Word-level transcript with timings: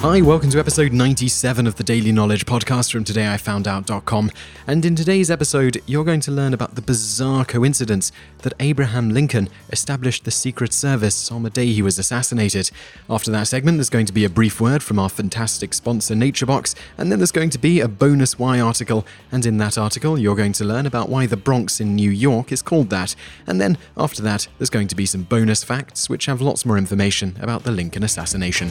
Hi, 0.00 0.22
welcome 0.22 0.48
to 0.48 0.58
episode 0.58 0.94
97 0.94 1.66
of 1.66 1.76
the 1.76 1.84
Daily 1.84 2.10
Knowledge 2.10 2.46
podcast 2.46 2.90
from 2.90 3.04
todayifoundout.com. 3.04 4.30
And 4.66 4.86
in 4.86 4.96
today's 4.96 5.30
episode, 5.30 5.82
you're 5.84 6.06
going 6.06 6.22
to 6.22 6.30
learn 6.30 6.54
about 6.54 6.74
the 6.74 6.80
bizarre 6.80 7.44
coincidence 7.44 8.10
that 8.38 8.54
Abraham 8.60 9.10
Lincoln 9.10 9.50
established 9.68 10.24
the 10.24 10.30
Secret 10.30 10.72
Service 10.72 11.30
on 11.30 11.42
the 11.42 11.50
day 11.50 11.66
he 11.66 11.82
was 11.82 11.98
assassinated. 11.98 12.70
After 13.10 13.30
that 13.32 13.48
segment, 13.48 13.76
there's 13.76 13.90
going 13.90 14.06
to 14.06 14.12
be 14.14 14.24
a 14.24 14.30
brief 14.30 14.58
word 14.58 14.82
from 14.82 14.98
our 14.98 15.10
fantastic 15.10 15.74
sponsor, 15.74 16.14
NatureBox, 16.14 16.74
and 16.96 17.12
then 17.12 17.18
there's 17.18 17.30
going 17.30 17.50
to 17.50 17.58
be 17.58 17.80
a 17.80 17.86
bonus 17.86 18.38
Why 18.38 18.58
article. 18.58 19.06
And 19.30 19.44
in 19.44 19.58
that 19.58 19.76
article, 19.76 20.18
you're 20.18 20.34
going 20.34 20.52
to 20.52 20.64
learn 20.64 20.86
about 20.86 21.10
why 21.10 21.26
the 21.26 21.36
Bronx 21.36 21.78
in 21.78 21.94
New 21.94 22.10
York 22.10 22.52
is 22.52 22.62
called 22.62 22.88
that. 22.88 23.14
And 23.46 23.60
then 23.60 23.76
after 23.98 24.22
that, 24.22 24.48
there's 24.56 24.70
going 24.70 24.88
to 24.88 24.96
be 24.96 25.04
some 25.04 25.24
bonus 25.24 25.62
facts 25.62 26.08
which 26.08 26.24
have 26.24 26.40
lots 26.40 26.64
more 26.64 26.78
information 26.78 27.36
about 27.38 27.64
the 27.64 27.70
Lincoln 27.70 28.02
assassination. 28.02 28.70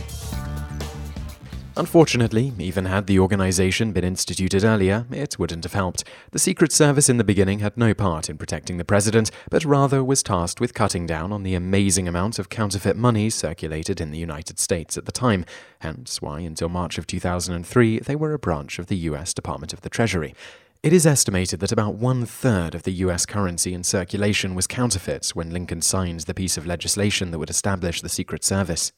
Unfortunately, 1.79 2.51
even 2.59 2.83
had 2.83 3.07
the 3.07 3.19
organization 3.19 3.93
been 3.93 4.03
instituted 4.03 4.65
earlier, 4.65 5.05
it 5.11 5.39
wouldn't 5.39 5.63
have 5.63 5.71
helped. 5.71 6.03
The 6.31 6.37
Secret 6.37 6.73
Service 6.73 7.07
in 7.07 7.15
the 7.15 7.23
beginning 7.23 7.59
had 7.59 7.77
no 7.77 7.93
part 7.93 8.29
in 8.29 8.37
protecting 8.37 8.75
the 8.75 8.83
president, 8.83 9.31
but 9.49 9.63
rather 9.63 10.03
was 10.03 10.21
tasked 10.21 10.59
with 10.59 10.73
cutting 10.73 11.05
down 11.05 11.31
on 11.31 11.43
the 11.43 11.55
amazing 11.55 12.05
amount 12.05 12.37
of 12.37 12.49
counterfeit 12.49 12.97
money 12.97 13.29
circulated 13.29 14.01
in 14.01 14.11
the 14.11 14.17
United 14.17 14.59
States 14.59 14.97
at 14.97 15.05
the 15.05 15.13
time, 15.13 15.45
hence 15.79 16.21
why 16.21 16.41
until 16.41 16.67
March 16.67 16.97
of 16.97 17.07
2003 17.07 17.99
they 17.99 18.15
were 18.15 18.33
a 18.33 18.39
branch 18.39 18.77
of 18.77 18.87
the 18.87 18.97
US 18.97 19.33
Department 19.33 19.71
of 19.71 19.79
the 19.79 19.89
Treasury. 19.89 20.35
It 20.83 20.91
is 20.91 21.07
estimated 21.07 21.61
that 21.61 21.71
about 21.71 21.95
one 21.95 22.25
third 22.25 22.75
of 22.75 22.83
the 22.83 22.91
US 23.05 23.25
currency 23.25 23.73
in 23.73 23.85
circulation 23.85 24.53
was 24.53 24.67
counterfeit 24.67 25.29
when 25.29 25.51
Lincoln 25.51 25.81
signed 25.81 26.19
the 26.21 26.33
piece 26.33 26.57
of 26.57 26.67
legislation 26.67 27.31
that 27.31 27.39
would 27.39 27.49
establish 27.49 28.01
the 28.01 28.09
Secret 28.09 28.43
Service. 28.43 28.91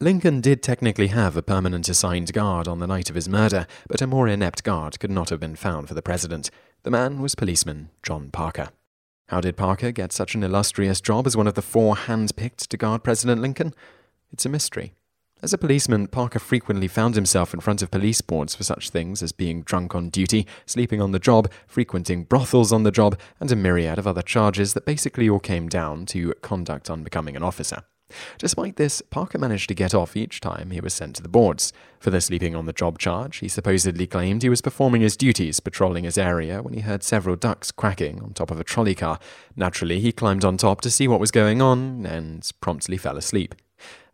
Lincoln 0.00 0.40
did 0.40 0.62
technically 0.62 1.08
have 1.08 1.36
a 1.36 1.42
permanent 1.42 1.88
assigned 1.88 2.32
guard 2.32 2.68
on 2.68 2.78
the 2.78 2.86
night 2.86 3.08
of 3.10 3.16
his 3.16 3.28
murder, 3.28 3.66
but 3.88 4.00
a 4.00 4.06
more 4.06 4.28
inept 4.28 4.62
guard 4.62 5.00
could 5.00 5.10
not 5.10 5.30
have 5.30 5.40
been 5.40 5.56
found 5.56 5.88
for 5.88 5.94
the 5.94 6.02
president. 6.02 6.50
The 6.84 6.90
man 6.90 7.20
was 7.20 7.34
policeman 7.34 7.90
John 8.02 8.30
Parker. 8.30 8.68
How 9.28 9.40
did 9.40 9.56
Parker 9.56 9.90
get 9.90 10.12
such 10.12 10.34
an 10.34 10.42
illustrious 10.42 11.00
job 11.00 11.26
as 11.26 11.36
one 11.36 11.46
of 11.46 11.54
the 11.54 11.62
four 11.62 11.96
hand-picked 11.96 12.70
to 12.70 12.76
guard 12.76 13.02
President 13.02 13.42
Lincoln? 13.42 13.74
It's 14.32 14.46
a 14.46 14.48
mystery. 14.48 14.94
As 15.40 15.52
a 15.52 15.58
policeman, 15.58 16.08
Parker 16.08 16.38
frequently 16.38 16.88
found 16.88 17.14
himself 17.14 17.54
in 17.54 17.60
front 17.60 17.82
of 17.82 17.90
police 17.90 18.20
boards 18.20 18.54
for 18.54 18.64
such 18.64 18.90
things 18.90 19.22
as 19.22 19.30
being 19.30 19.62
drunk 19.62 19.94
on 19.94 20.08
duty, 20.08 20.46
sleeping 20.66 21.00
on 21.00 21.12
the 21.12 21.18
job, 21.18 21.50
frequenting 21.66 22.24
brothels 22.24 22.72
on 22.72 22.82
the 22.82 22.90
job, 22.90 23.18
and 23.38 23.52
a 23.52 23.56
myriad 23.56 23.98
of 23.98 24.06
other 24.06 24.22
charges 24.22 24.74
that 24.74 24.86
basically 24.86 25.28
all 25.28 25.38
came 25.38 25.68
down 25.68 26.06
to 26.06 26.34
conduct 26.42 26.90
unbecoming 26.90 27.36
an 27.36 27.42
officer. 27.42 27.82
Despite 28.38 28.76
this, 28.76 29.02
Parker 29.02 29.38
managed 29.38 29.68
to 29.68 29.74
get 29.74 29.94
off 29.94 30.16
each 30.16 30.40
time 30.40 30.70
he 30.70 30.80
was 30.80 30.94
sent 30.94 31.16
to 31.16 31.22
the 31.22 31.28
boards. 31.28 31.72
For 32.00 32.10
the 32.10 32.20
sleeping 32.20 32.54
on 32.54 32.66
the 32.66 32.72
job 32.72 32.98
charge, 32.98 33.38
he 33.38 33.48
supposedly 33.48 34.06
claimed 34.06 34.42
he 34.42 34.48
was 34.48 34.60
performing 34.60 35.02
his 35.02 35.16
duties 35.16 35.60
patrolling 35.60 36.04
his 36.04 36.16
area 36.18 36.62
when 36.62 36.74
he 36.74 36.80
heard 36.80 37.02
several 37.02 37.36
ducks 37.36 37.70
quacking 37.70 38.22
on 38.22 38.32
top 38.32 38.50
of 38.50 38.60
a 38.60 38.64
trolley 38.64 38.94
car. 38.94 39.18
Naturally, 39.56 40.00
he 40.00 40.12
climbed 40.12 40.44
on 40.44 40.56
top 40.56 40.80
to 40.82 40.90
see 40.90 41.08
what 41.08 41.20
was 41.20 41.30
going 41.30 41.60
on 41.60 42.06
and 42.06 42.50
promptly 42.60 42.96
fell 42.96 43.16
asleep. 43.16 43.54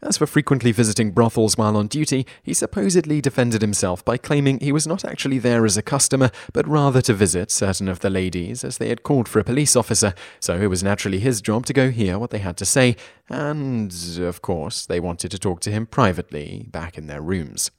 As 0.03 0.19
for 0.19 0.27
frequently 0.27 0.71
visiting 0.71 1.13
brothels 1.13 1.57
while 1.57 1.79
on 1.79 1.87
duty, 1.87 2.27
he 2.43 2.53
supposedly 2.53 3.23
defended 3.23 3.63
himself 3.63 4.05
by 4.05 4.19
claiming 4.19 4.61
he 4.61 4.71
was 4.71 4.87
not 4.87 5.05
actually 5.05 5.39
there 5.39 5.65
as 5.65 5.79
a 5.79 5.83
customer, 5.83 6.31
but 6.53 6.69
rather 6.69 7.01
to 7.03 7.15
visit 7.15 7.51
certain 7.51 7.89
of 7.89 8.01
the 8.01 8.11
ladies 8.11 8.65
as 8.65 8.77
they 8.77 8.91
had 8.91 9.03
called 9.03 9.29
for 9.29 9.39
a 9.39 9.45
police 9.45 9.75
officer, 9.75 10.13
so 10.41 10.61
it 10.61 10.67
was 10.67 10.83
naturally 10.83 11.21
his 11.21 11.41
job 11.41 11.65
to 11.67 11.73
go 11.73 11.91
hear 11.91 12.19
what 12.19 12.31
they 12.31 12.39
had 12.39 12.59
to 12.59 12.67
say, 12.67 12.97
and, 13.31 14.19
of 14.21 14.43
course, 14.43 14.85
they 14.85 15.01
wanted 15.01 15.31
to 15.31 15.39
talk 15.39 15.61
to 15.61 15.71
him 15.71 15.87
privately 15.87 16.67
back 16.71 16.99
in 16.99 17.07
their 17.07 17.23
rooms. 17.23 17.71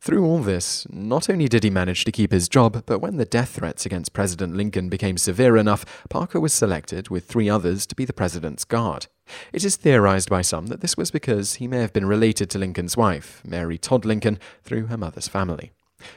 Through 0.00 0.24
all 0.24 0.38
this, 0.38 0.86
not 0.90 1.28
only 1.28 1.48
did 1.48 1.64
he 1.64 1.70
manage 1.70 2.04
to 2.04 2.12
keep 2.12 2.30
his 2.30 2.48
job, 2.48 2.84
but 2.86 3.00
when 3.00 3.16
the 3.16 3.24
death 3.24 3.56
threats 3.56 3.84
against 3.86 4.12
President 4.12 4.54
Lincoln 4.54 4.88
became 4.88 5.18
severe 5.18 5.56
enough, 5.56 5.84
Parker 6.08 6.38
was 6.38 6.52
selected 6.52 7.08
with 7.08 7.24
three 7.24 7.48
others 7.48 7.86
to 7.86 7.96
be 7.96 8.04
the 8.04 8.12
president's 8.12 8.64
guard. 8.64 9.08
It 9.52 9.64
is 9.64 9.76
theorized 9.76 10.30
by 10.30 10.42
some 10.42 10.66
that 10.68 10.80
this 10.80 10.96
was 10.96 11.10
because 11.10 11.54
he 11.54 11.66
may 11.66 11.80
have 11.80 11.92
been 11.92 12.06
related 12.06 12.50
to 12.50 12.58
Lincoln's 12.58 12.96
wife, 12.96 13.42
Mary 13.44 13.78
Todd 13.78 14.04
Lincoln, 14.04 14.38
through 14.62 14.86
her 14.86 14.96
mother's 14.96 15.28
family. 15.28 15.72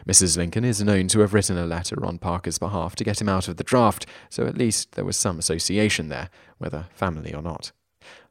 Mrs. 0.07 0.37
Lincoln 0.37 0.65
is 0.65 0.83
known 0.83 1.07
to 1.07 1.21
have 1.21 1.33
written 1.33 1.57
a 1.57 1.65
letter 1.65 2.05
on 2.05 2.19
Parker's 2.19 2.59
behalf 2.59 2.95
to 2.97 3.03
get 3.03 3.21
him 3.21 3.29
out 3.29 3.47
of 3.47 3.57
the 3.57 3.63
draft, 3.63 4.05
so 4.29 4.45
at 4.45 4.57
least 4.57 4.91
there 4.91 5.05
was 5.05 5.17
some 5.17 5.39
association 5.39 6.09
there, 6.09 6.29
whether 6.57 6.87
family 6.93 7.33
or 7.33 7.41
not. 7.41 7.71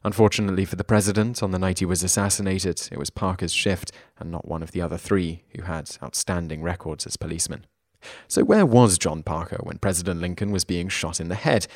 Unfortunately 0.03 0.65
for 0.65 0.75
the 0.75 0.83
president, 0.83 1.43
on 1.43 1.51
the 1.51 1.59
night 1.59 1.79
he 1.79 1.85
was 1.85 2.03
assassinated, 2.03 2.89
it 2.91 2.97
was 2.97 3.09
Parker's 3.09 3.53
shift 3.53 3.91
and 4.19 4.31
not 4.31 4.47
one 4.47 4.63
of 4.63 4.71
the 4.71 4.81
other 4.81 4.97
three 4.97 5.43
who 5.55 5.63
had 5.63 5.89
outstanding 6.01 6.61
records 6.61 7.05
as 7.05 7.17
policemen. 7.17 7.65
So, 8.27 8.43
where 8.43 8.65
was 8.65 8.97
John 8.97 9.23
Parker 9.23 9.59
when 9.61 9.77
President 9.77 10.21
Lincoln 10.21 10.51
was 10.51 10.63
being 10.63 10.87
shot 10.87 11.19
in 11.19 11.27
the 11.27 11.35
head? 11.35 11.67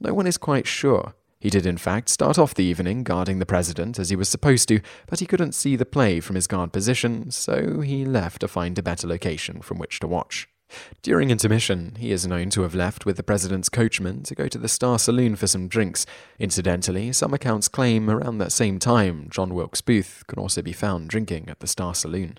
No 0.00 0.14
one 0.14 0.26
is 0.26 0.38
quite 0.38 0.66
sure. 0.66 1.14
He 1.40 1.50
did, 1.50 1.66
in 1.66 1.76
fact, 1.76 2.08
start 2.08 2.38
off 2.38 2.54
the 2.54 2.62
evening 2.62 3.02
guarding 3.02 3.40
the 3.40 3.46
president 3.46 3.98
as 3.98 4.10
he 4.10 4.16
was 4.16 4.28
supposed 4.28 4.68
to, 4.68 4.80
but 5.08 5.18
he 5.18 5.26
couldn't 5.26 5.56
see 5.56 5.74
the 5.74 5.84
play 5.84 6.20
from 6.20 6.36
his 6.36 6.46
guard 6.46 6.72
position, 6.72 7.32
so 7.32 7.80
he 7.80 8.04
left 8.04 8.42
to 8.42 8.48
find 8.48 8.78
a 8.78 8.82
better 8.82 9.08
location 9.08 9.60
from 9.60 9.78
which 9.78 9.98
to 9.98 10.06
watch. 10.06 10.48
During 11.02 11.30
intermission, 11.30 11.96
he 11.98 12.12
is 12.12 12.26
known 12.26 12.50
to 12.50 12.62
have 12.62 12.74
left 12.74 13.04
with 13.04 13.16
the 13.16 13.22
president's 13.22 13.68
coachman 13.68 14.22
to 14.24 14.34
go 14.34 14.48
to 14.48 14.58
the 14.58 14.68
Star 14.68 14.98
Saloon 14.98 15.36
for 15.36 15.46
some 15.46 15.68
drinks. 15.68 16.06
Incidentally, 16.38 17.12
some 17.12 17.34
accounts 17.34 17.68
claim 17.68 18.08
around 18.08 18.38
that 18.38 18.52
same 18.52 18.78
time 18.78 19.28
John 19.30 19.54
Wilkes 19.54 19.80
Booth 19.80 20.24
could 20.26 20.38
also 20.38 20.62
be 20.62 20.72
found 20.72 21.08
drinking 21.08 21.48
at 21.48 21.60
the 21.60 21.66
Star 21.66 21.94
Saloon. 21.94 22.38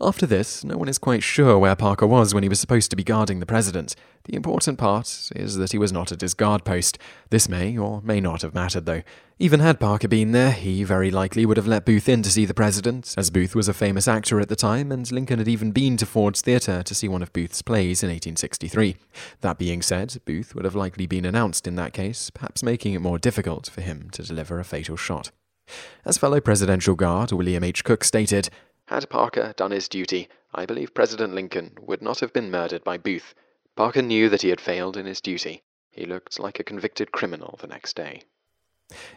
After 0.00 0.26
this, 0.26 0.64
no 0.64 0.76
one 0.76 0.88
is 0.88 0.98
quite 0.98 1.22
sure 1.22 1.56
where 1.56 1.76
Parker 1.76 2.06
was 2.06 2.34
when 2.34 2.42
he 2.42 2.48
was 2.48 2.58
supposed 2.58 2.90
to 2.90 2.96
be 2.96 3.04
guarding 3.04 3.38
the 3.38 3.46
president. 3.46 3.94
The 4.24 4.34
important 4.34 4.76
part 4.76 5.30
is 5.36 5.56
that 5.56 5.70
he 5.70 5.78
was 5.78 5.92
not 5.92 6.10
at 6.10 6.20
his 6.20 6.34
guard 6.34 6.64
post. 6.64 6.98
This 7.30 7.48
may 7.48 7.78
or 7.78 8.02
may 8.02 8.20
not 8.20 8.42
have 8.42 8.54
mattered, 8.54 8.86
though. 8.86 9.02
Even 9.38 9.60
had 9.60 9.78
Parker 9.78 10.08
been 10.08 10.32
there, 10.32 10.50
he 10.50 10.82
very 10.82 11.12
likely 11.12 11.46
would 11.46 11.56
have 11.56 11.68
let 11.68 11.84
Booth 11.84 12.08
in 12.08 12.22
to 12.22 12.30
see 12.30 12.44
the 12.44 12.52
president, 12.52 13.14
as 13.16 13.30
Booth 13.30 13.54
was 13.54 13.68
a 13.68 13.74
famous 13.74 14.08
actor 14.08 14.40
at 14.40 14.48
the 14.48 14.56
time, 14.56 14.90
and 14.90 15.10
Lincoln 15.12 15.38
had 15.38 15.48
even 15.48 15.70
been 15.70 15.96
to 15.98 16.06
Ford's 16.06 16.40
Theatre 16.40 16.82
to 16.82 16.94
see 16.94 17.08
one 17.08 17.22
of 17.22 17.32
Booth's 17.32 17.62
plays 17.62 18.02
in 18.02 18.08
1863. 18.08 18.96
That 19.42 19.58
being 19.58 19.80
said, 19.80 20.16
Booth 20.24 20.56
would 20.56 20.64
have 20.64 20.74
likely 20.74 21.06
been 21.06 21.24
announced 21.24 21.68
in 21.68 21.76
that 21.76 21.92
case, 21.92 22.30
perhaps 22.30 22.64
making 22.64 22.94
it 22.94 23.00
more 23.00 23.18
difficult 23.18 23.68
for 23.68 23.80
him 23.80 24.10
to 24.10 24.24
deliver 24.24 24.58
a 24.58 24.64
fatal 24.64 24.96
shot. 24.96 25.30
As 26.04 26.18
fellow 26.18 26.40
presidential 26.40 26.94
guard 26.94 27.32
William 27.32 27.64
H. 27.64 27.84
Cook 27.84 28.04
stated, 28.04 28.50
had 28.86 29.08
Parker 29.08 29.54
done 29.56 29.70
his 29.70 29.88
duty, 29.88 30.28
I 30.54 30.66
believe 30.66 30.94
President 30.94 31.34
Lincoln 31.34 31.76
would 31.80 32.02
not 32.02 32.20
have 32.20 32.32
been 32.32 32.50
murdered 32.50 32.84
by 32.84 32.98
Booth. 32.98 33.34
Parker 33.76 34.02
knew 34.02 34.28
that 34.28 34.42
he 34.42 34.50
had 34.50 34.60
failed 34.60 34.96
in 34.96 35.06
his 35.06 35.20
duty. 35.20 35.62
He 35.90 36.06
looked 36.06 36.38
like 36.38 36.60
a 36.60 36.64
convicted 36.64 37.10
criminal 37.10 37.58
the 37.60 37.66
next 37.66 37.96
day. 37.96 38.22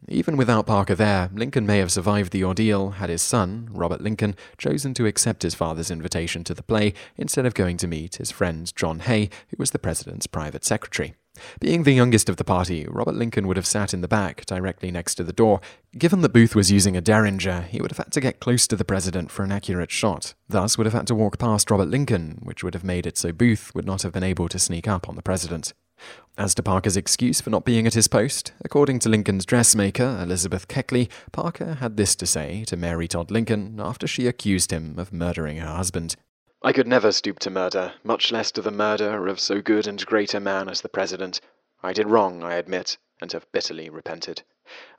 Even 0.08 0.38
without 0.38 0.66
Parker 0.66 0.96
there, 0.96 1.30
Lincoln 1.34 1.66
may 1.66 1.80
have 1.80 1.92
survived 1.92 2.32
the 2.32 2.44
ordeal 2.44 2.92
had 2.92 3.10
his 3.10 3.22
son, 3.22 3.68
Robert 3.72 4.02
Lincoln, 4.02 4.36
chosen 4.58 4.94
to 4.94 5.06
accept 5.06 5.44
his 5.44 5.54
father's 5.54 5.92
invitation 5.92 6.44
to 6.46 6.54
the 6.54 6.64
play 6.64 6.94
instead 7.18 7.46
of 7.46 7.54
going 7.54 7.78
to 7.78 7.88
meet 7.88 8.16
his 8.16 8.32
friend 8.32 8.74
John 8.76 9.00
Hay, 9.02 9.30
who 9.50 9.58
was 9.60 9.72
the 9.72 9.80
president's 9.80 10.28
private 10.28 10.64
secretary. 10.64 11.16
Being 11.60 11.84
the 11.84 11.94
youngest 11.94 12.30
of 12.30 12.38
the 12.38 12.44
party, 12.44 12.86
Robert 12.90 13.16
Lincoln 13.16 13.48
would 13.48 13.58
have 13.58 13.66
sat 13.66 13.94
in 13.94 14.02
the 14.02 14.08
back, 14.08 14.46
directly 14.46 14.92
next 14.92 15.16
to 15.16 15.24
the 15.24 15.34
door. 15.34 15.62
Given 15.98 16.22
that 16.22 16.34
Booth 16.34 16.56
was 16.56 16.72
using 16.72 16.96
a 16.96 17.02
Derringer, 17.02 17.62
he 17.62 17.82
would 17.82 17.92
have 17.92 17.98
had 17.98 18.12
to 18.14 18.22
get 18.22 18.40
close 18.40 18.68
to 18.68 18.76
the 18.76 18.86
president 18.86 19.32
for 19.32 19.44
an 19.44 19.52
accurate 19.52 19.92
shot, 19.92 20.34
thus 20.48 20.78
would 20.78 20.86
have 20.86 20.94
had 20.94 21.08
to 21.08 21.16
walk 21.16 21.38
past 21.38 21.72
Robert 21.72 21.88
Lincoln, 21.88 22.40
which 22.44 22.64
would 22.64 22.74
have 22.74 22.84
made 22.84 23.06
it 23.06 23.18
so 23.18 23.32
Booth 23.32 23.74
would 23.74 23.86
not 23.86 24.04
have 24.04 24.14
been 24.14 24.24
able 24.24 24.50
to 24.50 24.60
sneak 24.60 24.88
up 24.88 25.08
on 25.10 25.16
the 25.16 25.22
president. 25.22 25.74
As 26.38 26.54
to 26.54 26.62
Parker's 26.62 26.96
excuse 26.96 27.42
for 27.42 27.50
not 27.50 27.66
being 27.66 27.88
at 27.88 27.96
his 27.96 28.08
post, 28.08 28.54
according 28.64 29.00
to 29.00 29.10
Lincoln's 29.10 29.46
dressmaker, 29.46 30.20
Elizabeth 30.22 30.68
Keckley, 30.68 31.10
Parker 31.32 31.76
had 31.76 31.98
this 31.98 32.16
to 32.18 32.28
say 32.28 32.64
to 32.66 32.78
Mary 32.78 33.08
Todd 33.08 33.32
Lincoln 33.32 33.80
after 33.80 34.06
she 34.06 34.28
accused 34.28 34.72
him 34.72 35.00
of 35.00 35.12
murdering 35.12 35.58
her 35.58 35.76
husband. 35.76 36.16
I 36.68 36.74
could 36.74 36.86
never 36.86 37.14
stoop 37.14 37.40
to 37.40 37.50
murder, 37.50 37.94
much 38.04 38.30
less 38.30 38.52
to 38.52 38.62
the 38.62 38.72
murder 38.72 39.28
of 39.28 39.40
so 39.40 39.62
good 39.62 39.88
and 39.88 40.06
great 40.06 40.34
a 40.34 40.42
man 40.42 40.68
as 40.68 40.82
the 40.82 40.90
President. 40.90 41.40
I 41.82 41.94
did 41.94 42.10
wrong, 42.10 42.44
I 42.44 42.56
admit, 42.56 42.98
and 43.22 43.32
have 43.32 43.50
bitterly 43.54 43.90
repented. 43.90 44.42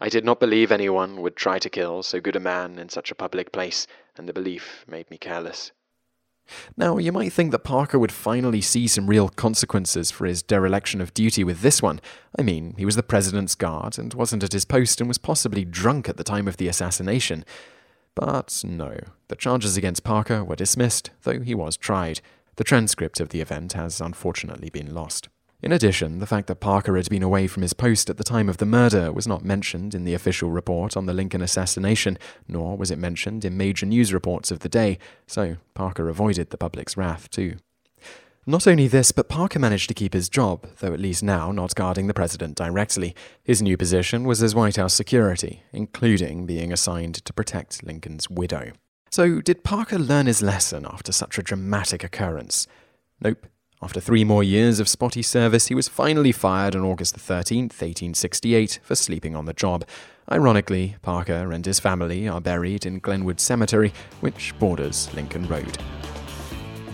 I 0.00 0.08
did 0.08 0.24
not 0.24 0.40
believe 0.40 0.72
anyone 0.72 1.20
would 1.20 1.36
try 1.36 1.58
to 1.58 1.68
kill 1.68 2.02
so 2.02 2.22
good 2.22 2.36
a 2.36 2.40
man 2.40 2.78
in 2.78 2.88
such 2.88 3.10
a 3.10 3.14
public 3.14 3.52
place, 3.52 3.86
and 4.16 4.26
the 4.26 4.32
belief 4.32 4.86
made 4.88 5.10
me 5.10 5.18
careless. 5.18 5.72
Now, 6.74 6.96
you 6.96 7.12
might 7.12 7.34
think 7.34 7.50
that 7.50 7.64
Parker 7.64 7.98
would 7.98 8.12
finally 8.12 8.62
see 8.62 8.88
some 8.88 9.06
real 9.06 9.28
consequences 9.28 10.10
for 10.10 10.24
his 10.24 10.42
dereliction 10.42 11.02
of 11.02 11.12
duty 11.12 11.44
with 11.44 11.60
this 11.60 11.82
one. 11.82 12.00
I 12.38 12.44
mean, 12.44 12.76
he 12.78 12.86
was 12.86 12.96
the 12.96 13.02
president's 13.02 13.54
guard 13.54 13.98
and 13.98 14.14
wasn't 14.14 14.42
at 14.42 14.52
his 14.52 14.64
post 14.64 15.02
and 15.02 15.08
was 15.08 15.18
possibly 15.18 15.66
drunk 15.66 16.08
at 16.08 16.16
the 16.16 16.24
time 16.24 16.48
of 16.48 16.56
the 16.56 16.68
assassination. 16.68 17.44
But 18.20 18.64
no, 18.66 18.98
the 19.28 19.36
charges 19.36 19.76
against 19.76 20.02
Parker 20.02 20.42
were 20.42 20.56
dismissed, 20.56 21.10
though 21.22 21.38
he 21.38 21.54
was 21.54 21.76
tried. 21.76 22.20
The 22.56 22.64
transcript 22.64 23.20
of 23.20 23.28
the 23.28 23.40
event 23.40 23.74
has 23.74 24.00
unfortunately 24.00 24.70
been 24.70 24.92
lost. 24.92 25.28
In 25.62 25.70
addition, 25.70 26.18
the 26.18 26.26
fact 26.26 26.48
that 26.48 26.56
Parker 26.58 26.96
had 26.96 27.08
been 27.08 27.22
away 27.22 27.46
from 27.46 27.62
his 27.62 27.74
post 27.74 28.10
at 28.10 28.16
the 28.16 28.24
time 28.24 28.48
of 28.48 28.56
the 28.56 28.66
murder 28.66 29.12
was 29.12 29.28
not 29.28 29.44
mentioned 29.44 29.94
in 29.94 30.02
the 30.02 30.14
official 30.14 30.50
report 30.50 30.96
on 30.96 31.06
the 31.06 31.14
Lincoln 31.14 31.42
assassination, 31.42 32.18
nor 32.48 32.76
was 32.76 32.90
it 32.90 32.98
mentioned 32.98 33.44
in 33.44 33.56
major 33.56 33.86
news 33.86 34.12
reports 34.12 34.50
of 34.50 34.60
the 34.60 34.68
day, 34.68 34.98
so 35.28 35.56
Parker 35.74 36.08
avoided 36.08 36.50
the 36.50 36.58
public's 36.58 36.96
wrath 36.96 37.30
too. 37.30 37.54
Not 38.48 38.66
only 38.66 38.88
this, 38.88 39.12
but 39.12 39.28
Parker 39.28 39.58
managed 39.58 39.88
to 39.88 39.94
keep 39.94 40.14
his 40.14 40.30
job, 40.30 40.66
though 40.78 40.94
at 40.94 41.00
least 41.00 41.22
now 41.22 41.52
not 41.52 41.74
guarding 41.74 42.06
the 42.06 42.14
president 42.14 42.56
directly. 42.56 43.14
His 43.44 43.60
new 43.60 43.76
position 43.76 44.24
was 44.24 44.42
as 44.42 44.54
White 44.54 44.76
House 44.76 44.94
security, 44.94 45.64
including 45.70 46.46
being 46.46 46.72
assigned 46.72 47.16
to 47.26 47.32
protect 47.34 47.84
Lincoln's 47.84 48.30
widow. 48.30 48.72
So, 49.10 49.42
did 49.42 49.64
Parker 49.64 49.98
learn 49.98 50.24
his 50.24 50.40
lesson 50.40 50.86
after 50.86 51.12
such 51.12 51.36
a 51.36 51.42
dramatic 51.42 52.02
occurrence? 52.02 52.66
Nope. 53.20 53.44
After 53.82 54.00
three 54.00 54.24
more 54.24 54.42
years 54.42 54.80
of 54.80 54.88
spotty 54.88 55.20
service, 55.20 55.66
he 55.66 55.74
was 55.74 55.88
finally 55.88 56.32
fired 56.32 56.74
on 56.74 56.86
August 56.86 57.16
13, 57.16 57.64
1868, 57.64 58.80
for 58.82 58.94
sleeping 58.94 59.36
on 59.36 59.44
the 59.44 59.52
job. 59.52 59.84
Ironically, 60.32 60.96
Parker 61.02 61.52
and 61.52 61.66
his 61.66 61.80
family 61.80 62.26
are 62.26 62.40
buried 62.40 62.86
in 62.86 63.00
Glenwood 63.00 63.40
Cemetery, 63.40 63.92
which 64.20 64.58
borders 64.58 65.12
Lincoln 65.12 65.46
Road. 65.48 65.76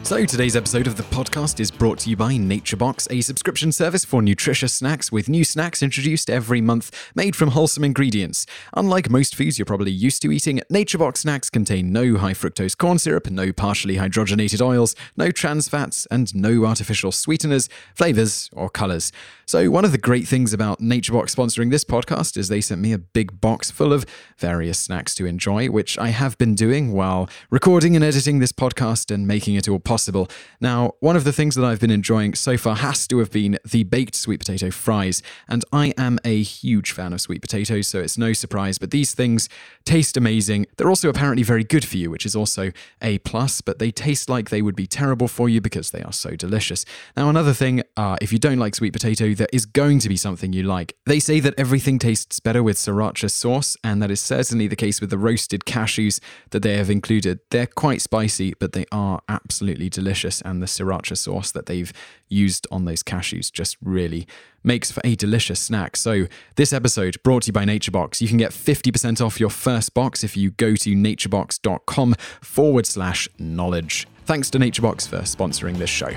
So, 0.04 0.26
today's 0.26 0.54
episode 0.54 0.86
of 0.86 0.96
the 0.98 1.02
podcast 1.04 1.60
is 1.60 1.70
brought 1.70 1.98
to 2.00 2.10
you 2.10 2.16
by 2.16 2.34
NatureBox, 2.34 3.10
a 3.10 3.22
subscription 3.22 3.72
service 3.72 4.04
for 4.04 4.20
nutritious 4.20 4.74
snacks 4.74 5.10
with 5.10 5.30
new 5.30 5.44
snacks 5.44 5.82
introduced 5.82 6.28
every 6.28 6.60
month 6.60 6.90
made 7.14 7.34
from 7.34 7.52
wholesome 7.52 7.84
ingredients. 7.84 8.44
Unlike 8.74 9.08
most 9.08 9.34
foods 9.34 9.58
you're 9.58 9.64
probably 9.64 9.90
used 9.90 10.20
to 10.20 10.30
eating, 10.30 10.60
NatureBox 10.70 11.16
snacks 11.16 11.48
contain 11.48 11.90
no 11.90 12.18
high 12.18 12.34
fructose 12.34 12.76
corn 12.76 12.98
syrup, 12.98 13.30
no 13.30 13.50
partially 13.50 13.96
hydrogenated 13.96 14.60
oils, 14.60 14.94
no 15.16 15.30
trans 15.30 15.70
fats, 15.70 16.06
and 16.10 16.34
no 16.34 16.66
artificial 16.66 17.10
sweeteners, 17.10 17.70
flavors, 17.94 18.50
or 18.52 18.68
colors. 18.68 19.10
So, 19.46 19.70
one 19.70 19.86
of 19.86 19.92
the 19.92 19.98
great 19.98 20.28
things 20.28 20.52
about 20.52 20.80
NatureBox 20.80 21.34
sponsoring 21.34 21.70
this 21.70 21.84
podcast 21.84 22.36
is 22.36 22.48
they 22.48 22.60
sent 22.60 22.82
me 22.82 22.92
a 22.92 22.98
big 22.98 23.40
box 23.40 23.70
full 23.70 23.94
of 23.94 24.04
various 24.36 24.78
snacks 24.78 25.14
to 25.14 25.24
enjoy, 25.24 25.68
which 25.68 25.98
I 25.98 26.08
have 26.08 26.36
been 26.36 26.54
doing 26.54 26.92
while 26.92 27.26
recording 27.48 27.96
and 27.96 28.04
editing 28.04 28.40
this 28.40 28.52
podcast 28.52 29.10
and 29.10 29.26
making 29.26 29.54
it 29.54 29.66
all 29.66 29.78
possible 29.78 29.93
possible. 29.94 30.28
Now, 30.60 30.94
one 30.98 31.14
of 31.14 31.22
the 31.22 31.32
things 31.32 31.54
that 31.54 31.64
I've 31.64 31.78
been 31.78 31.92
enjoying 31.92 32.34
so 32.34 32.58
far 32.58 32.74
has 32.74 33.06
to 33.06 33.18
have 33.20 33.30
been 33.30 33.60
the 33.64 33.84
baked 33.84 34.16
sweet 34.16 34.40
potato 34.40 34.72
fries, 34.72 35.22
and 35.48 35.62
I 35.72 35.94
am 35.96 36.18
a 36.24 36.42
huge 36.42 36.90
fan 36.90 37.12
of 37.12 37.20
sweet 37.20 37.42
potatoes, 37.42 37.86
so 37.86 38.00
it's 38.00 38.18
no 38.18 38.32
surprise. 38.32 38.76
But 38.76 38.90
these 38.90 39.14
things 39.14 39.48
taste 39.84 40.16
amazing. 40.16 40.66
They're 40.76 40.88
also 40.88 41.08
apparently 41.08 41.44
very 41.44 41.62
good 41.62 41.84
for 41.84 41.96
you, 41.96 42.10
which 42.10 42.26
is 42.26 42.34
also 42.34 42.72
a 43.00 43.18
plus, 43.18 43.60
but 43.60 43.78
they 43.78 43.92
taste 43.92 44.28
like 44.28 44.50
they 44.50 44.62
would 44.62 44.74
be 44.74 44.88
terrible 44.88 45.28
for 45.28 45.48
you 45.48 45.60
because 45.60 45.92
they 45.92 46.02
are 46.02 46.12
so 46.12 46.30
delicious. 46.34 46.84
Now, 47.16 47.28
another 47.28 47.52
thing, 47.52 47.84
uh, 47.96 48.16
if 48.20 48.32
you 48.32 48.40
don't 48.40 48.58
like 48.58 48.74
sweet 48.74 48.92
potato, 48.92 49.32
there 49.32 49.52
is 49.52 49.64
going 49.64 50.00
to 50.00 50.08
be 50.08 50.16
something 50.16 50.52
you 50.52 50.64
like. 50.64 50.96
They 51.06 51.20
say 51.20 51.38
that 51.38 51.54
everything 51.56 52.00
tastes 52.00 52.40
better 52.40 52.64
with 52.64 52.78
sriracha 52.78 53.30
sauce, 53.30 53.76
and 53.84 54.02
that 54.02 54.10
is 54.10 54.20
certainly 54.20 54.66
the 54.66 54.74
case 54.74 55.00
with 55.00 55.10
the 55.10 55.18
roasted 55.18 55.64
cashews 55.64 56.18
that 56.50 56.64
they 56.64 56.76
have 56.78 56.90
included. 56.90 57.38
They're 57.50 57.68
quite 57.68 58.02
spicy, 58.02 58.54
but 58.58 58.72
they 58.72 58.86
are 58.90 59.20
absolutely 59.28 59.83
absolutely 59.84 60.02
delicious, 60.02 60.40
and 60.42 60.62
the 60.62 60.66
sriracha 60.66 61.16
sauce 61.16 61.52
that 61.52 61.66
they've 61.66 61.92
used 62.28 62.66
on 62.70 62.84
those 62.84 63.02
cashews 63.02 63.52
just 63.52 63.76
really 63.82 64.26
makes 64.62 64.90
for 64.90 65.00
a 65.04 65.14
delicious 65.14 65.60
snack. 65.60 65.96
So, 65.96 66.26
this 66.56 66.72
episode 66.72 67.22
brought 67.22 67.42
to 67.44 67.48
you 67.48 67.52
by 67.52 67.64
NatureBox. 67.64 68.20
You 68.20 68.28
can 68.28 68.38
get 68.38 68.52
50% 68.52 69.24
off 69.24 69.40
your 69.40 69.50
first 69.50 69.94
box 69.94 70.24
if 70.24 70.36
you 70.36 70.52
go 70.52 70.74
to 70.76 70.94
naturebox.com 70.94 72.14
forward 72.40 72.86
slash 72.86 73.28
knowledge. 73.38 74.06
Thanks 74.24 74.50
to 74.50 74.58
NatureBox 74.58 75.08
for 75.08 75.18
sponsoring 75.24 75.76
this 75.76 75.90
show. 75.90 76.12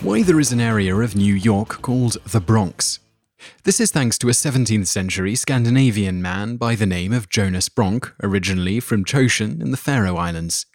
Why 0.00 0.22
there 0.22 0.40
is 0.40 0.52
an 0.52 0.60
area 0.60 0.94
of 0.94 1.16
New 1.16 1.34
York 1.34 1.82
called 1.82 2.16
the 2.24 2.40
Bronx. 2.40 3.00
This 3.64 3.80
is 3.80 3.92
thanks 3.92 4.18
to 4.18 4.28
a 4.28 4.32
17th 4.32 4.86
century 4.86 5.34
Scandinavian 5.36 6.20
man 6.20 6.56
by 6.56 6.74
the 6.74 6.86
name 6.86 7.12
of 7.12 7.28
Jonas 7.28 7.68
Bronk, 7.68 8.12
originally 8.22 8.80
from 8.80 9.04
Choshen 9.04 9.60
in 9.60 9.70
the 9.70 9.76
Faroe 9.76 10.16
Islands. 10.16 10.66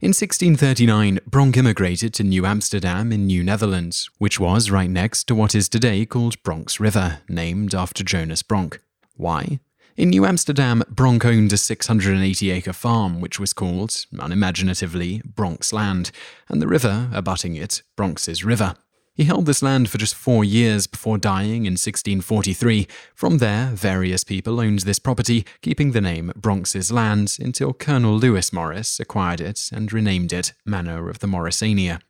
In 0.00 0.10
1639, 0.10 1.20
Bronk 1.26 1.56
immigrated 1.56 2.14
to 2.14 2.24
New 2.24 2.46
Amsterdam 2.46 3.12
in 3.12 3.26
New 3.26 3.44
Netherlands, 3.44 4.08
which 4.18 4.40
was 4.40 4.70
right 4.70 4.90
next 4.90 5.24
to 5.24 5.34
what 5.34 5.54
is 5.54 5.68
today 5.68 6.06
called 6.06 6.42
Bronx 6.42 6.80
River, 6.80 7.20
named 7.28 7.74
after 7.74 8.02
Jonas 8.02 8.42
Bronk. 8.42 8.80
Why? 9.16 9.60
In 9.96 10.10
New 10.10 10.24
Amsterdam, 10.24 10.82
Bronk 10.88 11.24
owned 11.24 11.52
a 11.52 11.58
680 11.58 12.50
acre 12.50 12.72
farm, 12.72 13.20
which 13.20 13.38
was 13.38 13.52
called, 13.52 14.06
unimaginatively, 14.12 15.20
Bronx 15.24 15.72
Land, 15.72 16.10
and 16.48 16.62
the 16.62 16.66
river 16.66 17.10
abutting 17.12 17.56
it, 17.56 17.82
Bronx's 17.96 18.44
River. 18.44 18.76
He 19.20 19.26
held 19.26 19.44
this 19.44 19.60
land 19.62 19.90
for 19.90 19.98
just 19.98 20.14
four 20.14 20.46
years 20.46 20.86
before 20.86 21.18
dying 21.18 21.66
in 21.66 21.74
1643. 21.74 22.88
From 23.14 23.36
there, 23.36 23.66
various 23.66 24.24
people 24.24 24.58
owned 24.58 24.78
this 24.78 24.98
property, 24.98 25.44
keeping 25.60 25.92
the 25.92 26.00
name 26.00 26.32
Bronx's 26.34 26.90
Land 26.90 27.36
until 27.38 27.74
Colonel 27.74 28.16
Lewis 28.16 28.50
Morris 28.50 28.98
acquired 28.98 29.42
it 29.42 29.68
and 29.74 29.92
renamed 29.92 30.32
it 30.32 30.54
Manor 30.64 31.10
of 31.10 31.18
the 31.18 31.26
Morrisania. 31.26 32.00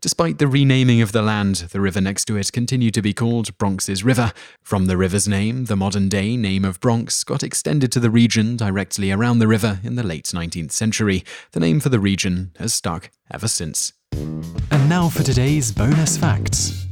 Despite 0.00 0.38
the 0.38 0.48
renaming 0.48 1.00
of 1.00 1.12
the 1.12 1.22
land, 1.22 1.68
the 1.70 1.80
river 1.80 2.00
next 2.00 2.24
to 2.24 2.36
it 2.36 2.50
continued 2.50 2.94
to 2.94 3.02
be 3.02 3.14
called 3.14 3.56
Bronx's 3.56 4.02
River. 4.02 4.32
From 4.60 4.86
the 4.86 4.96
river's 4.96 5.28
name, 5.28 5.66
the 5.66 5.76
modern 5.76 6.08
day 6.08 6.36
name 6.36 6.64
of 6.64 6.80
Bronx 6.80 7.22
got 7.22 7.44
extended 7.44 7.92
to 7.92 8.00
the 8.00 8.10
region 8.10 8.56
directly 8.56 9.12
around 9.12 9.38
the 9.38 9.46
river 9.46 9.78
in 9.84 9.94
the 9.94 10.02
late 10.02 10.24
19th 10.24 10.72
century. 10.72 11.22
The 11.52 11.60
name 11.60 11.78
for 11.78 11.88
the 11.88 12.00
region 12.00 12.50
has 12.58 12.74
stuck 12.74 13.10
ever 13.30 13.46
since. 13.46 13.92
And 14.70 14.88
now 14.88 15.08
for 15.08 15.22
today's 15.22 15.72
bonus 15.72 16.16
facts. 16.16 16.86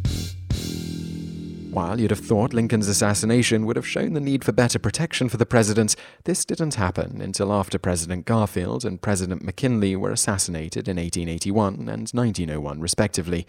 While 1.76 2.00
you'd 2.00 2.10
have 2.10 2.20
thought 2.20 2.54
Lincoln's 2.54 2.88
assassination 2.88 3.66
would 3.66 3.76
have 3.76 3.86
shown 3.86 4.14
the 4.14 4.20
need 4.20 4.44
for 4.44 4.52
better 4.52 4.78
protection 4.78 5.28
for 5.28 5.36
the 5.36 5.44
president, 5.44 5.94
this 6.24 6.46
didn't 6.46 6.76
happen 6.76 7.20
until 7.20 7.52
after 7.52 7.78
President 7.78 8.24
Garfield 8.24 8.82
and 8.86 9.02
President 9.02 9.42
McKinley 9.42 9.94
were 9.94 10.10
assassinated 10.10 10.88
in 10.88 10.96
1881 10.96 11.74
and 11.74 12.08
1901, 12.08 12.80
respectively. 12.80 13.46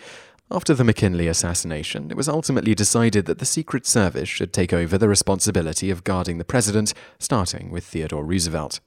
After 0.51 0.73
the 0.73 0.83
McKinley 0.83 1.27
assassination, 1.27 2.11
it 2.11 2.17
was 2.17 2.27
ultimately 2.27 2.75
decided 2.75 3.27
that 3.27 3.39
the 3.39 3.45
Secret 3.45 3.85
Service 3.85 4.27
should 4.27 4.51
take 4.51 4.73
over 4.73 4.97
the 4.97 5.07
responsibility 5.07 5.89
of 5.89 6.03
guarding 6.03 6.37
the 6.37 6.43
president, 6.43 6.93
starting 7.19 7.71
with 7.71 7.85
Theodore 7.85 8.25
Roosevelt. 8.25 8.81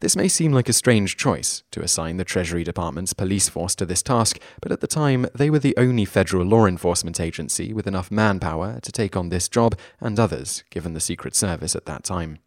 This 0.00 0.16
may 0.16 0.28
seem 0.28 0.52
like 0.52 0.68
a 0.68 0.72
strange 0.72 1.16
choice 1.16 1.62
to 1.70 1.82
assign 1.82 2.16
the 2.16 2.24
Treasury 2.24 2.64
Department's 2.64 3.12
police 3.12 3.48
force 3.48 3.74
to 3.76 3.86
this 3.86 4.02
task, 4.02 4.38
but 4.60 4.72
at 4.72 4.80
the 4.80 4.86
time 4.86 5.26
they 5.34 5.50
were 5.50 5.58
the 5.58 5.76
only 5.76 6.04
federal 6.04 6.44
law 6.44 6.66
enforcement 6.66 7.20
agency 7.20 7.72
with 7.72 7.86
enough 7.86 8.10
manpower 8.10 8.80
to 8.80 8.92
take 8.92 9.16
on 9.16 9.28
this 9.28 9.48
job 9.48 9.78
and 10.00 10.18
others, 10.18 10.64
given 10.70 10.94
the 10.94 11.00
Secret 11.00 11.34
Service 11.34 11.76
at 11.76 11.86
that 11.86 12.04
time. 12.04 12.38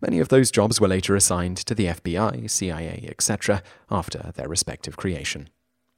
Many 0.00 0.20
of 0.20 0.28
those 0.28 0.50
jobs 0.50 0.80
were 0.80 0.88
later 0.88 1.16
assigned 1.16 1.56
to 1.58 1.74
the 1.74 1.86
FBI, 1.86 2.50
CIA, 2.50 3.06
etc., 3.08 3.62
after 3.90 4.32
their 4.34 4.48
respective 4.48 4.96
creation. 4.96 5.48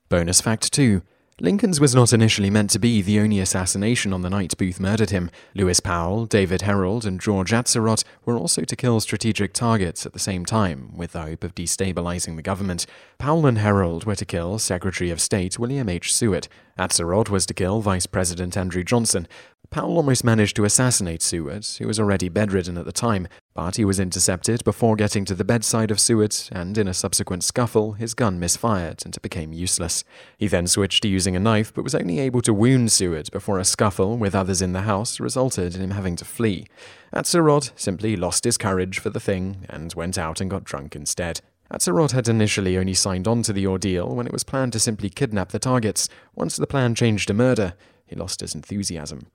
Bonus 0.09 0.41
fact 0.41 0.73
2 0.73 1.03
Lincoln's 1.39 1.81
was 1.81 1.95
not 1.95 2.15
initially 2.15 2.49
meant 2.49 2.71
to 2.71 2.79
be 2.79 3.03
the 3.03 3.21
only 3.21 3.41
assassination 3.41 4.15
on 4.15 4.23
the 4.23 4.31
night 4.31 4.57
Booth 4.57 4.81
murdered 4.81 5.11
him. 5.11 5.31
Lewis 5.55 5.81
Powell, 5.81 6.25
David 6.25 6.63
Herold, 6.63 7.05
and 7.05 7.21
George 7.21 7.51
Atzerodt 7.51 8.05
were 8.25 8.39
also 8.39 8.63
to 8.63 8.75
kill 8.75 9.01
strategic 9.01 9.53
targets 9.53 10.07
at 10.07 10.15
the 10.15 10.19
same 10.19 10.47
time, 10.47 10.97
with 10.97 11.13
the 11.13 11.21
hope 11.21 11.45
of 11.45 11.55
destabilizing 11.55 12.37
the 12.37 12.43
government. 12.43 12.87
Powell 13.19 13.45
and 13.45 13.59
Herold 13.59 14.07
were 14.07 14.15
to 14.15 14.25
kill 14.25 14.59
Secretary 14.59 15.11
of 15.11 15.21
State 15.21 15.59
William 15.59 15.91
H. 15.91 16.15
Seward. 16.15 16.49
Atzerodt 16.79 17.29
was 17.29 17.45
to 17.45 17.53
kill 17.53 17.83
Vice 17.83 18.07
President 18.07 18.57
Andrew 18.57 18.83
Johnson. 18.83 19.29
Powell 19.71 19.97
almost 19.97 20.25
managed 20.25 20.57
to 20.57 20.65
assassinate 20.65 21.23
Seward, 21.23 21.67
who 21.79 21.87
was 21.87 22.01
already 22.01 22.29
bedridden 22.29 22.79
at 22.79 22.85
the 22.85 22.93
time, 22.93 23.29
but 23.55 23.77
he 23.77 23.85
was 23.85 24.01
intercepted 24.01 24.65
before 24.65 24.97
getting 24.97 25.25
to 25.25 25.35
the 25.35 25.45
bedside 25.45 25.91
of 25.91 26.01
Seward, 26.01 26.37
and 26.53 26.77
in 26.79 26.89
a 26.89 26.95
subsequent 26.95 27.45
scuffle, 27.45 27.93
his 27.93 28.15
gun 28.15 28.39
misfired 28.39 29.05
and 29.05 29.17
it 29.17 29.23
became 29.23 29.53
useless. 29.53 30.05
He 30.39 30.49
then 30.49 30.67
switched 30.67 31.03
to 31.03 31.09
using 31.09 31.37
a 31.37 31.41
knife, 31.41 31.73
but 31.75 31.85
was 31.85 31.95
only 31.95 32.19
able 32.21 32.43
to 32.43 32.55
wound 32.55 32.93
Seward 32.93 33.31
before 33.33 33.59
a 33.59 33.65
scuffle 33.65 34.17
with 34.17 34.35
others 34.35 34.63
in 34.63 34.73
the 34.73 34.83
house 34.83 35.21
resulted 35.21 35.75
in 35.75 35.83
him 35.83 35.91
having 35.91 36.17
to 36.17 36.25
flee. 36.25 36.67
Atzerodt 37.15 37.73
simply 37.77 38.17
lost 38.17 38.45
his 38.45 38.59
courage 38.59 38.99
for 38.99 39.11
the 39.11 39.21
thing 39.21 39.67
and 39.69 39.95
went 39.95 40.19
out 40.19 40.41
and 40.41 40.51
got 40.51 40.65
drunk 40.65 40.95
instead. 40.95 41.41
Atzerodt 41.71 42.13
had 42.13 42.29
initially 42.29 42.79
only 42.79 42.95
signed 42.95 43.27
on 43.27 43.43
to 43.43 43.53
the 43.53 43.67
ordeal 43.67 44.15
when 44.15 44.27
it 44.27 44.33
was 44.33 44.45
planned 44.45 44.73
to 44.73 44.81
simply 44.81 45.11
kidnap 45.11 45.51
the 45.51 45.59
targets. 45.59 46.09
Once 46.35 46.57
the 46.57 46.67
plan 46.67 46.95
changed 46.95 47.29
to 47.29 47.35
murder, 47.35 47.75
he 48.05 48.15
lost 48.15 48.41
his 48.41 48.55
enthusiasm. 48.55 49.27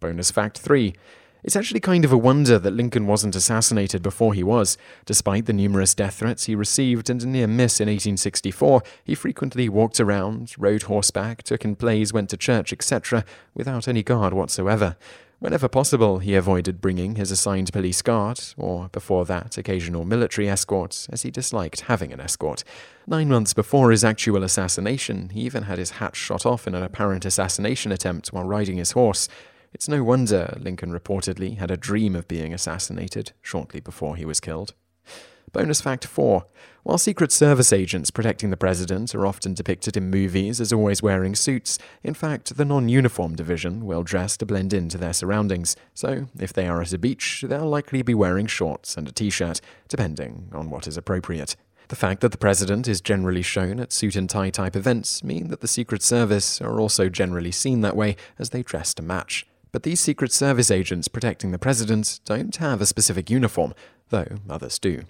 Bonus 0.00 0.30
fact 0.30 0.58
3. 0.58 0.94
It's 1.44 1.56
actually 1.56 1.80
kind 1.80 2.04
of 2.04 2.12
a 2.12 2.18
wonder 2.18 2.58
that 2.58 2.72
Lincoln 2.72 3.06
wasn't 3.06 3.36
assassinated 3.36 4.02
before 4.02 4.34
he 4.34 4.42
was. 4.42 4.76
Despite 5.06 5.46
the 5.46 5.52
numerous 5.52 5.94
death 5.94 6.16
threats 6.16 6.44
he 6.44 6.54
received 6.54 7.08
and 7.08 7.22
a 7.22 7.26
near 7.26 7.46
miss 7.46 7.80
in 7.80 7.86
1864, 7.86 8.82
he 9.04 9.14
frequently 9.14 9.68
walked 9.68 10.00
around, 10.00 10.54
rode 10.58 10.82
horseback, 10.82 11.42
took 11.42 11.64
in 11.64 11.76
plays, 11.76 12.12
went 12.12 12.30
to 12.30 12.36
church, 12.36 12.72
etc., 12.72 13.24
without 13.54 13.86
any 13.86 14.02
guard 14.02 14.34
whatsoever. 14.34 14.96
Whenever 15.40 15.68
possible, 15.68 16.18
he 16.18 16.34
avoided 16.34 16.80
bringing 16.80 17.14
his 17.14 17.30
assigned 17.30 17.72
police 17.72 18.02
guard, 18.02 18.40
or 18.56 18.88
before 18.88 19.24
that, 19.26 19.56
occasional 19.56 20.04
military 20.04 20.48
escorts, 20.48 21.08
as 21.12 21.22
he 21.22 21.30
disliked 21.30 21.82
having 21.82 22.12
an 22.12 22.20
escort. 22.20 22.64
Nine 23.06 23.28
months 23.28 23.54
before 23.54 23.92
his 23.92 24.02
actual 24.02 24.42
assassination, 24.42 25.28
he 25.28 25.42
even 25.42 25.62
had 25.62 25.78
his 25.78 25.92
hat 25.92 26.16
shot 26.16 26.44
off 26.44 26.66
in 26.66 26.74
an 26.74 26.82
apparent 26.82 27.24
assassination 27.24 27.92
attempt 27.92 28.32
while 28.32 28.42
riding 28.42 28.78
his 28.78 28.92
horse. 28.92 29.28
It's 29.72 29.88
no 29.88 30.02
wonder 30.02 30.56
Lincoln 30.60 30.92
reportedly 30.92 31.58
had 31.58 31.70
a 31.70 31.76
dream 31.76 32.16
of 32.16 32.26
being 32.26 32.54
assassinated 32.54 33.32
shortly 33.42 33.80
before 33.80 34.16
he 34.16 34.24
was 34.24 34.40
killed. 34.40 34.74
Bonus 35.52 35.80
fact 35.80 36.04
4. 36.04 36.44
While 36.82 36.98
Secret 36.98 37.32
Service 37.32 37.72
agents 37.72 38.10
protecting 38.10 38.50
the 38.50 38.56
president 38.56 39.14
are 39.14 39.26
often 39.26 39.54
depicted 39.54 39.96
in 39.96 40.10
movies 40.10 40.60
as 40.60 40.72
always 40.72 41.02
wearing 41.02 41.34
suits, 41.34 41.78
in 42.02 42.14
fact, 42.14 42.56
the 42.56 42.64
non 42.64 42.88
uniform 42.88 43.34
division 43.34 43.86
will 43.86 44.02
dress 44.02 44.36
to 44.38 44.46
blend 44.46 44.72
into 44.72 44.98
their 44.98 45.12
surroundings, 45.12 45.76
so 45.94 46.26
if 46.38 46.52
they 46.52 46.66
are 46.66 46.80
at 46.80 46.92
a 46.92 46.98
beach, 46.98 47.44
they'll 47.46 47.68
likely 47.68 48.02
be 48.02 48.14
wearing 48.14 48.46
shorts 48.46 48.96
and 48.96 49.08
a 49.08 49.12
t 49.12 49.30
shirt, 49.30 49.60
depending 49.88 50.48
on 50.52 50.70
what 50.70 50.86
is 50.86 50.96
appropriate. 50.96 51.56
The 51.88 51.96
fact 51.96 52.20
that 52.20 52.32
the 52.32 52.38
president 52.38 52.86
is 52.86 53.00
generally 53.00 53.42
shown 53.42 53.80
at 53.80 53.92
suit 53.92 54.16
and 54.16 54.28
tie 54.28 54.50
type 54.50 54.76
events 54.76 55.24
mean 55.24 55.48
that 55.48 55.60
the 55.60 55.68
Secret 55.68 56.02
Service 56.02 56.60
are 56.60 56.80
also 56.80 57.08
generally 57.08 57.52
seen 57.52 57.80
that 57.80 57.96
way 57.96 58.16
as 58.38 58.50
they 58.50 58.62
dress 58.62 58.92
to 58.94 59.02
match. 59.02 59.46
But 59.78 59.84
these 59.84 60.00
Secret 60.00 60.32
Service 60.32 60.72
agents 60.72 61.06
protecting 61.06 61.52
the 61.52 61.58
president 61.60 62.18
don't 62.24 62.56
have 62.56 62.80
a 62.80 62.86
specific 62.86 63.30
uniform, 63.30 63.74
though 64.08 64.38
others 64.50 64.76
do. 64.76 65.02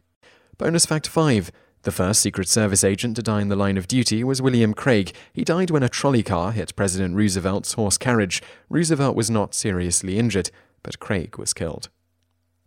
Bonus 0.58 0.84
fact 0.84 1.06
5. 1.06 1.50
The 1.84 1.90
first 1.90 2.20
Secret 2.20 2.48
Service 2.48 2.84
agent 2.84 3.16
to 3.16 3.22
die 3.22 3.40
in 3.40 3.48
the 3.48 3.56
line 3.56 3.78
of 3.78 3.88
duty 3.88 4.22
was 4.22 4.42
William 4.42 4.74
Craig. 4.74 5.14
He 5.32 5.42
died 5.42 5.70
when 5.70 5.82
a 5.82 5.88
trolley 5.88 6.22
car 6.22 6.52
hit 6.52 6.76
President 6.76 7.16
Roosevelt's 7.16 7.72
horse 7.72 7.96
carriage. 7.96 8.42
Roosevelt 8.68 9.16
was 9.16 9.30
not 9.30 9.54
seriously 9.54 10.18
injured, 10.18 10.50
but 10.82 11.00
Craig 11.00 11.38
was 11.38 11.54
killed. 11.54 11.88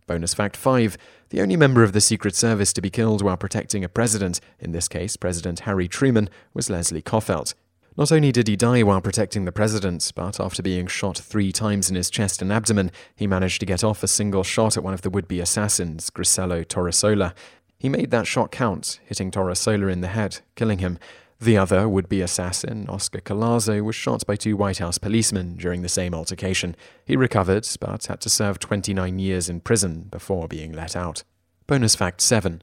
Bonus 0.08 0.34
fact 0.34 0.56
5. 0.56 0.98
The 1.28 1.40
only 1.40 1.54
member 1.54 1.84
of 1.84 1.92
the 1.92 2.00
Secret 2.00 2.34
Service 2.34 2.72
to 2.72 2.82
be 2.82 2.90
killed 2.90 3.22
while 3.22 3.36
protecting 3.36 3.84
a 3.84 3.88
president, 3.88 4.40
in 4.58 4.72
this 4.72 4.88
case 4.88 5.16
President 5.16 5.60
Harry 5.60 5.86
Truman, 5.86 6.28
was 6.52 6.68
Leslie 6.68 7.00
Coffelt. 7.00 7.54
Not 7.94 8.10
only 8.10 8.32
did 8.32 8.48
he 8.48 8.56
die 8.56 8.82
while 8.82 9.02
protecting 9.02 9.44
the 9.44 9.52
president, 9.52 10.12
but 10.14 10.40
after 10.40 10.62
being 10.62 10.86
shot 10.86 11.18
three 11.18 11.52
times 11.52 11.90
in 11.90 11.96
his 11.96 12.08
chest 12.08 12.40
and 12.40 12.50
abdomen, 12.50 12.90
he 13.14 13.26
managed 13.26 13.60
to 13.60 13.66
get 13.66 13.84
off 13.84 14.02
a 14.02 14.08
single 14.08 14.42
shot 14.42 14.78
at 14.78 14.82
one 14.82 14.94
of 14.94 15.02
the 15.02 15.10
would 15.10 15.28
be 15.28 15.40
assassins, 15.40 16.08
Griselio 16.08 16.64
Torresola. 16.64 17.34
He 17.78 17.90
made 17.90 18.10
that 18.10 18.26
shot 18.26 18.50
count, 18.50 18.98
hitting 19.04 19.30
Torresola 19.30 19.92
in 19.92 20.00
the 20.00 20.08
head, 20.08 20.40
killing 20.54 20.78
him. 20.78 20.98
The 21.38 21.58
other 21.58 21.86
would 21.86 22.08
be 22.08 22.22
assassin, 22.22 22.86
Oscar 22.88 23.20
Collazo, 23.20 23.82
was 23.82 23.96
shot 23.96 24.24
by 24.26 24.36
two 24.36 24.56
White 24.56 24.78
House 24.78 24.96
policemen 24.96 25.56
during 25.56 25.82
the 25.82 25.88
same 25.88 26.14
altercation. 26.14 26.76
He 27.04 27.16
recovered, 27.16 27.68
but 27.78 28.06
had 28.06 28.20
to 28.22 28.30
serve 28.30 28.58
29 28.58 29.18
years 29.18 29.50
in 29.50 29.60
prison 29.60 30.06
before 30.10 30.48
being 30.48 30.72
let 30.72 30.96
out. 30.96 31.24
Bonus 31.66 31.94
fact 31.94 32.22
7. 32.22 32.62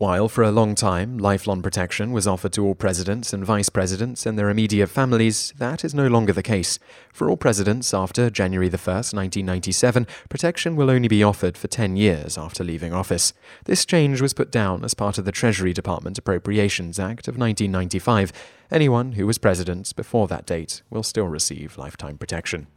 While 0.00 0.30
for 0.30 0.42
a 0.42 0.50
long 0.50 0.74
time 0.76 1.18
lifelong 1.18 1.60
protection 1.60 2.10
was 2.10 2.26
offered 2.26 2.54
to 2.54 2.64
all 2.64 2.74
presidents 2.74 3.34
and 3.34 3.44
vice 3.44 3.68
presidents 3.68 4.24
and 4.24 4.38
their 4.38 4.48
immediate 4.48 4.86
families, 4.86 5.52
that 5.58 5.84
is 5.84 5.94
no 5.94 6.06
longer 6.06 6.32
the 6.32 6.42
case. 6.42 6.78
For 7.12 7.28
all 7.28 7.36
presidents 7.36 7.92
after 7.92 8.30
January 8.30 8.70
1, 8.70 8.78
1997, 8.80 10.06
protection 10.30 10.74
will 10.74 10.88
only 10.88 11.06
be 11.06 11.22
offered 11.22 11.58
for 11.58 11.68
10 11.68 11.96
years 11.96 12.38
after 12.38 12.64
leaving 12.64 12.94
office. 12.94 13.34
This 13.66 13.84
change 13.84 14.22
was 14.22 14.32
put 14.32 14.50
down 14.50 14.86
as 14.86 14.94
part 14.94 15.18
of 15.18 15.26
the 15.26 15.32
Treasury 15.32 15.74
Department 15.74 16.16
Appropriations 16.16 16.98
Act 16.98 17.28
of 17.28 17.36
1995. 17.36 18.32
Anyone 18.70 19.12
who 19.12 19.26
was 19.26 19.36
president 19.36 19.94
before 19.96 20.28
that 20.28 20.46
date 20.46 20.80
will 20.88 21.02
still 21.02 21.26
receive 21.26 21.76
lifetime 21.76 22.16
protection. 22.16 22.68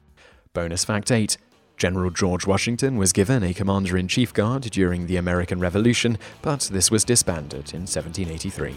Bonus 0.54 0.84
fact 0.84 1.10
8. 1.10 1.38
General 1.78 2.10
George 2.10 2.48
Washington 2.48 2.98
was 2.98 3.12
given 3.12 3.44
a 3.44 3.54
Commander 3.54 3.98
in 3.98 4.08
Chief 4.08 4.34
Guard 4.34 4.64
during 4.64 5.08
the 5.08 5.18
American 5.18 5.60
Revolution, 5.60 6.18
but 6.42 6.62
this 6.72 6.92
was 6.92 7.04
disbanded 7.04 7.74
in 7.74 7.82
1783. 7.82 8.76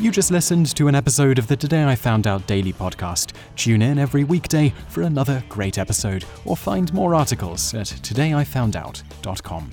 You 0.00 0.12
just 0.12 0.30
listened 0.30 0.76
to 0.76 0.86
an 0.86 0.94
episode 0.94 1.40
of 1.40 1.48
the 1.48 1.56
Today 1.56 1.84
I 1.84 1.96
Found 1.96 2.28
Out 2.28 2.46
Daily 2.46 2.72
podcast. 2.72 3.32
Tune 3.56 3.82
in 3.82 3.98
every 3.98 4.22
weekday 4.22 4.72
for 4.88 5.02
another 5.02 5.42
great 5.48 5.76
episode, 5.76 6.24
or 6.44 6.56
find 6.56 6.92
more 6.94 7.16
articles 7.16 7.74
at 7.74 7.86
todayifoundout.com. 7.86 9.70